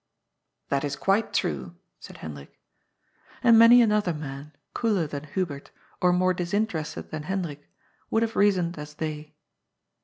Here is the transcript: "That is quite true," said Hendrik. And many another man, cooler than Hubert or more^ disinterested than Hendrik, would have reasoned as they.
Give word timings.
"That 0.69 0.83
is 0.83 0.95
quite 0.95 1.31
true," 1.31 1.75
said 1.99 2.17
Hendrik. 2.25 2.57
And 3.43 3.55
many 3.59 3.83
another 3.83 4.15
man, 4.15 4.51
cooler 4.73 5.05
than 5.05 5.25
Hubert 5.25 5.69
or 6.01 6.11
more^ 6.11 6.35
disinterested 6.35 7.11
than 7.11 7.21
Hendrik, 7.29 7.69
would 8.09 8.23
have 8.23 8.35
reasoned 8.35 8.79
as 8.79 8.95
they. 8.95 9.35